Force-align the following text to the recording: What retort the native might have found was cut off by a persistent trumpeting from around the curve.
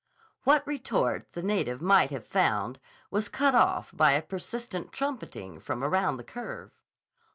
What 0.45 0.65
retort 0.65 1.27
the 1.33 1.43
native 1.43 1.79
might 1.79 2.09
have 2.09 2.25
found 2.25 2.79
was 3.11 3.29
cut 3.29 3.53
off 3.53 3.91
by 3.95 4.13
a 4.13 4.23
persistent 4.23 4.91
trumpeting 4.91 5.59
from 5.59 5.83
around 5.83 6.17
the 6.17 6.23
curve. 6.23 6.71